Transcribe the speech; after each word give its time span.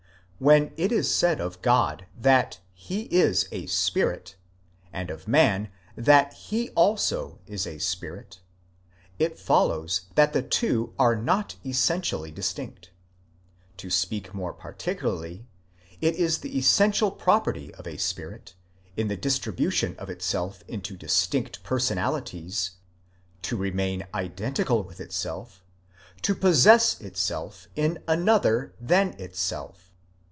When 0.43 0.73
it 0.75 0.91
is 0.91 1.13
said 1.13 1.39
of 1.39 1.61
God 1.61 2.07
that 2.19 2.61
he 2.73 3.01
is 3.15 3.47
a 3.51 3.67
Spirit, 3.67 4.37
and 4.91 5.11
of 5.11 5.27
man 5.27 5.69
that 5.95 6.33
he 6.33 6.71
also 6.71 7.37
is 7.45 7.67
a 7.67 7.77
Spirit, 7.77 8.39
it 9.19 9.37
follows 9.37 10.07
that 10.15 10.33
the 10.33 10.41
two 10.41 10.95
are 10.97 11.15
not 11.15 11.57
essentially 11.63 12.31
distinct. 12.31 12.89
To 13.77 13.91
speak 13.91 14.33
more 14.33 14.51
particularly, 14.51 15.45
it 16.01 16.15
is 16.15 16.39
the 16.39 16.57
essential 16.57 17.11
property 17.11 17.71
of 17.75 17.85
a 17.85 17.97
spirit, 17.97 18.55
in 18.97 19.09
the 19.09 19.17
distribu 19.17 19.71
tion 19.71 19.95
of 19.99 20.09
itself 20.09 20.63
into 20.67 20.97
distinct 20.97 21.61
personalities, 21.63 22.71
to 23.43 23.55
remain 23.55 24.07
identical 24.11 24.81
with 24.81 24.99
itself, 24.99 25.63
to 26.23 26.33
possess 26.33 26.99
itself 26.99 27.67
in 27.75 28.01
another 28.07 28.73
than 28.81 29.09
itself. 29.21 29.89